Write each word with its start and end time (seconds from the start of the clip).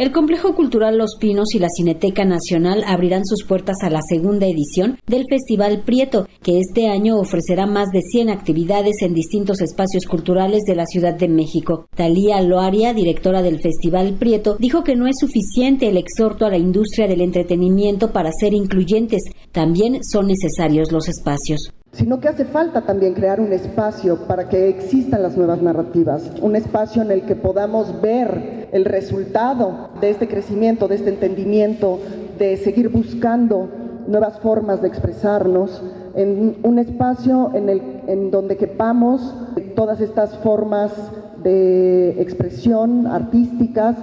El 0.00 0.12
Complejo 0.12 0.54
Cultural 0.54 0.96
Los 0.96 1.16
Pinos 1.20 1.54
y 1.54 1.58
la 1.58 1.68
Cineteca 1.68 2.24
Nacional 2.24 2.84
abrirán 2.86 3.26
sus 3.26 3.44
puertas 3.44 3.76
a 3.82 3.90
la 3.90 4.00
segunda 4.00 4.46
edición 4.46 4.98
del 5.06 5.26
Festival 5.28 5.82
Prieto, 5.84 6.26
que 6.42 6.58
este 6.58 6.88
año 6.88 7.18
ofrecerá 7.18 7.66
más 7.66 7.88
de 7.92 8.00
100 8.00 8.30
actividades 8.30 9.02
en 9.02 9.12
distintos 9.12 9.60
espacios 9.60 10.06
culturales 10.06 10.62
de 10.66 10.74
la 10.74 10.86
Ciudad 10.86 11.12
de 11.12 11.28
México. 11.28 11.86
Talía 11.94 12.40
Loaria, 12.40 12.94
directora 12.94 13.42
del 13.42 13.60
Festival 13.60 14.14
Prieto, 14.18 14.56
dijo 14.58 14.84
que 14.84 14.96
no 14.96 15.06
es 15.06 15.16
suficiente 15.20 15.90
el 15.90 15.98
exhorto 15.98 16.46
a 16.46 16.50
la 16.50 16.56
industria 16.56 17.06
del 17.06 17.20
entretenimiento 17.20 18.10
para 18.10 18.32
ser 18.32 18.54
incluyentes, 18.54 19.20
también 19.52 20.02
son 20.02 20.28
necesarios 20.28 20.92
los 20.92 21.08
espacios 21.08 21.74
sino 21.92 22.20
que 22.20 22.28
hace 22.28 22.44
falta 22.44 22.82
también 22.82 23.14
crear 23.14 23.40
un 23.40 23.52
espacio 23.52 24.26
para 24.26 24.48
que 24.48 24.68
existan 24.68 25.22
las 25.22 25.36
nuevas 25.36 25.60
narrativas, 25.60 26.30
un 26.40 26.54
espacio 26.54 27.02
en 27.02 27.10
el 27.10 27.22
que 27.22 27.34
podamos 27.34 28.00
ver 28.00 28.68
el 28.72 28.84
resultado 28.84 29.90
de 30.00 30.10
este 30.10 30.28
crecimiento, 30.28 30.86
de 30.86 30.94
este 30.96 31.10
entendimiento, 31.10 31.98
de 32.38 32.56
seguir 32.56 32.90
buscando 32.90 33.68
nuevas 34.06 34.38
formas 34.38 34.80
de 34.82 34.88
expresarnos, 34.88 35.82
en 36.14 36.56
un 36.62 36.78
espacio 36.78 37.50
en, 37.54 37.68
el, 37.68 37.82
en 38.06 38.30
donde 38.30 38.56
quepamos 38.56 39.34
todas 39.76 40.00
estas 40.00 40.36
formas 40.38 40.92
de 41.42 42.20
expresión 42.20 43.06
artísticas, 43.06 43.96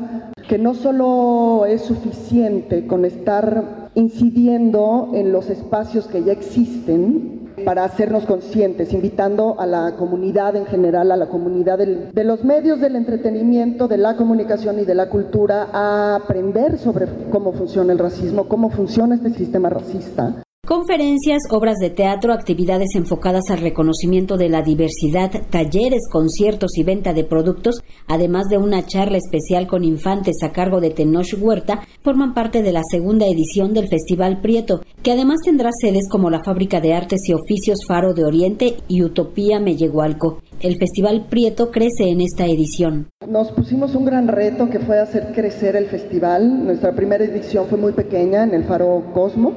que 0.48 0.58
no 0.58 0.74
solo 0.74 1.66
es 1.66 1.82
suficiente 1.82 2.88
con 2.88 3.06
estar 3.06 3.90
incidiendo 3.96 5.12
en 5.14 5.32
los 5.32 5.50
espacios 5.50 6.08
que 6.08 6.24
ya 6.24 6.32
existen, 6.32 7.37
para 7.66 7.84
hacernos 7.84 8.26
conscientes, 8.26 8.94
invitando 8.94 9.60
a 9.60 9.66
la 9.66 9.96
comunidad 9.96 10.56
en 10.56 10.66
general, 10.66 11.12
a 11.12 11.18
la 11.18 11.28
comunidad 11.28 11.78
de 11.78 12.24
los 12.24 12.44
medios 12.44 12.80
del 12.80 12.96
entretenimiento, 12.96 13.88
de 13.88 13.98
la 13.98 14.16
comunicación 14.16 14.80
y 14.80 14.86
de 14.86 14.96
la 14.96 15.10
cultura 15.10 15.70
a 15.72 16.16
aprender 16.16 16.78
sobre 16.78 17.08
cómo 17.30 17.54
funciona 17.54 17.94
el 17.94 18.00
racismo, 18.00 18.48
cómo 18.48 18.70
funciona 18.70 19.16
este 19.16 19.32
sistema 19.32 19.70
racista 19.70 20.44
Conferencias, 20.68 21.44
obras 21.50 21.78
de 21.78 21.90
teatro, 21.92 22.34
actividades 22.34 22.90
enfocadas 22.96 23.44
al 23.52 23.60
reconocimiento 23.60 24.36
de 24.36 24.50
la 24.50 24.64
diversidad, 24.64 25.32
talleres, 25.50 26.02
conciertos 26.12 26.78
y 26.78 26.84
venta 26.84 27.14
de 27.14 27.24
productos, 27.24 27.76
además 28.06 28.50
de 28.50 28.58
una 28.58 28.86
charla 28.86 29.18
especial 29.18 29.66
con 29.66 29.86
infantes 29.86 30.44
a 30.44 30.52
cargo 30.52 30.82
de 30.82 30.90
Tenoch 30.90 31.34
Huerta, 31.40 31.88
forman 32.04 32.34
parte 32.34 32.64
de 32.64 32.74
la 32.74 32.82
segunda 32.92 33.28
edición 33.28 33.74
del 33.74 33.88
Festival 33.88 34.42
Prieto, 34.42 34.82
que 35.02 35.14
además 35.14 35.38
tendrá 35.46 35.70
sedes 35.72 36.10
como 36.10 36.30
la 36.30 36.44
Fábrica 36.44 36.82
de 36.82 36.94
Artes 36.94 37.22
y 37.30 37.34
Oficios 37.34 37.86
Faro 37.88 38.14
de 38.14 38.26
Oriente 38.26 38.76
y 38.90 39.04
Utopía 39.04 39.62
Mellehualco. 39.62 40.42
El 40.60 40.76
Festival 40.78 41.28
Prieto 41.30 41.72
crece 41.72 42.10
en 42.10 42.20
esta 42.20 42.46
edición. 42.46 43.08
Nos 43.26 43.54
pusimos 43.54 43.96
un 43.96 44.04
gran 44.04 44.28
reto 44.28 44.70
que 44.70 44.80
fue 44.80 45.00
hacer 45.00 45.32
crecer 45.34 45.78
el 45.78 45.86
festival. 45.86 46.66
Nuestra 46.66 46.92
primera 46.92 47.24
edición 47.24 47.68
fue 47.68 47.78
muy 47.78 47.94
pequeña 47.94 48.44
en 48.44 48.54
el 48.54 48.66
Faro 48.66 49.14
Cosmos 49.14 49.54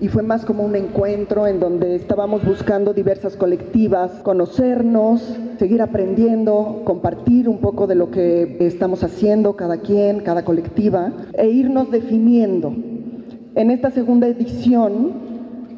y 0.00 0.08
fue 0.08 0.22
más 0.22 0.44
como 0.44 0.64
un 0.64 0.76
encuentro 0.76 1.46
en 1.46 1.60
donde 1.60 1.96
estábamos 1.96 2.44
buscando 2.44 2.92
diversas 2.92 3.36
colectivas, 3.36 4.10
conocernos, 4.22 5.22
seguir 5.58 5.80
aprendiendo, 5.80 6.82
compartir 6.84 7.48
un 7.48 7.58
poco 7.58 7.86
de 7.86 7.94
lo 7.94 8.10
que 8.10 8.58
estamos 8.60 9.02
haciendo 9.02 9.56
cada 9.56 9.78
quien, 9.78 10.20
cada 10.20 10.44
colectiva 10.44 11.12
e 11.32 11.48
irnos 11.48 11.90
definiendo. 11.90 12.74
En 13.54 13.70
esta 13.70 13.90
segunda 13.90 14.26
edición 14.26 15.12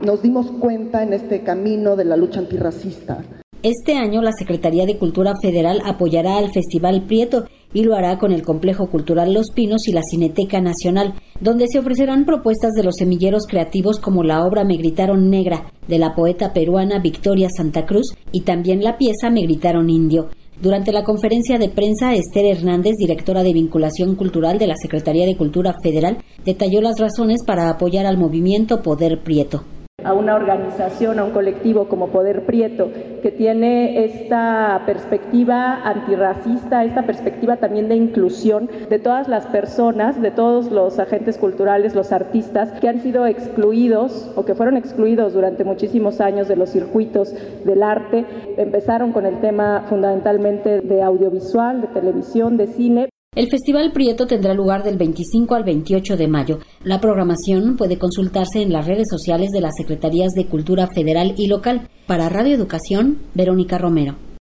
nos 0.04 0.22
dimos 0.22 0.50
cuenta 0.50 1.02
en 1.02 1.12
este 1.12 1.42
camino 1.42 1.96
de 1.96 2.04
la 2.04 2.16
lucha 2.16 2.40
antirracista 2.40 3.22
este 3.64 3.96
año 3.96 4.22
la 4.22 4.30
Secretaría 4.30 4.86
de 4.86 4.98
Cultura 4.98 5.34
Federal 5.42 5.80
apoyará 5.84 6.38
al 6.38 6.52
Festival 6.52 7.02
Prieto 7.08 7.46
y 7.72 7.84
lo 7.84 7.94
hará 7.94 8.18
con 8.18 8.32
el 8.32 8.42
Complejo 8.42 8.88
Cultural 8.88 9.32
Los 9.32 9.50
Pinos 9.54 9.88
y 9.88 9.92
la 9.92 10.02
Cineteca 10.02 10.60
Nacional, 10.60 11.14
donde 11.40 11.66
se 11.68 11.78
ofrecerán 11.78 12.24
propuestas 12.24 12.72
de 12.72 12.82
los 12.82 12.96
semilleros 12.96 13.46
creativos 13.48 13.98
como 13.98 14.24
la 14.24 14.44
obra 14.44 14.64
Me 14.64 14.76
Gritaron 14.76 15.30
Negra 15.30 15.72
de 15.86 15.98
la 15.98 16.14
poeta 16.14 16.52
peruana 16.52 17.00
Victoria 17.00 17.48
Santa 17.54 17.86
Cruz 17.86 18.14
y 18.32 18.42
también 18.42 18.82
la 18.82 18.96
pieza 18.96 19.30
Me 19.30 19.42
Gritaron 19.42 19.90
Indio. 19.90 20.28
Durante 20.60 20.92
la 20.92 21.04
conferencia 21.04 21.56
de 21.58 21.68
prensa, 21.68 22.14
Esther 22.14 22.46
Hernández, 22.46 22.96
directora 22.98 23.44
de 23.44 23.52
vinculación 23.52 24.16
cultural 24.16 24.58
de 24.58 24.66
la 24.66 24.74
Secretaría 24.76 25.24
de 25.24 25.36
Cultura 25.36 25.74
Federal, 25.82 26.18
detalló 26.44 26.80
las 26.80 26.98
razones 26.98 27.44
para 27.46 27.70
apoyar 27.70 28.06
al 28.06 28.18
movimiento 28.18 28.82
Poder 28.82 29.22
Prieto 29.22 29.62
a 30.08 30.14
una 30.14 30.34
organización, 30.36 31.18
a 31.18 31.24
un 31.24 31.32
colectivo 31.32 31.86
como 31.86 32.08
Poder 32.08 32.46
Prieto, 32.46 32.90
que 33.20 33.30
tiene 33.30 34.06
esta 34.06 34.80
perspectiva 34.86 35.82
antirracista, 35.84 36.82
esta 36.82 37.02
perspectiva 37.02 37.58
también 37.58 37.90
de 37.90 37.96
inclusión 37.96 38.70
de 38.88 38.98
todas 38.98 39.28
las 39.28 39.44
personas, 39.44 40.18
de 40.22 40.30
todos 40.30 40.70
los 40.70 40.98
agentes 40.98 41.36
culturales, 41.36 41.94
los 41.94 42.10
artistas 42.10 42.72
que 42.80 42.88
han 42.88 43.02
sido 43.02 43.26
excluidos 43.26 44.32
o 44.34 44.46
que 44.46 44.54
fueron 44.54 44.78
excluidos 44.78 45.34
durante 45.34 45.62
muchísimos 45.64 46.22
años 46.22 46.48
de 46.48 46.56
los 46.56 46.70
circuitos 46.70 47.34
del 47.66 47.82
arte. 47.82 48.24
Empezaron 48.56 49.12
con 49.12 49.26
el 49.26 49.42
tema 49.42 49.84
fundamentalmente 49.90 50.80
de 50.80 51.02
audiovisual, 51.02 51.82
de 51.82 51.88
televisión, 51.88 52.56
de 52.56 52.66
cine, 52.68 53.08
el 53.38 53.48
Festival 53.48 53.92
Prieto 53.92 54.26
tendrá 54.26 54.52
lugar 54.52 54.82
del 54.82 54.96
25 54.96 55.54
al 55.54 55.62
28 55.62 56.16
de 56.16 56.26
mayo. 56.26 56.58
La 56.82 57.00
programación 57.00 57.76
puede 57.76 57.96
consultarse 57.96 58.62
en 58.62 58.72
las 58.72 58.84
redes 58.84 59.06
sociales 59.08 59.50
de 59.52 59.60
las 59.60 59.76
Secretarías 59.76 60.32
de 60.32 60.46
Cultura 60.46 60.88
Federal 60.92 61.34
y 61.36 61.46
Local. 61.46 61.88
Para 62.08 62.28
Radio 62.28 62.56
Educación, 62.56 63.18
Verónica 63.34 63.78
Romero. 63.78 64.16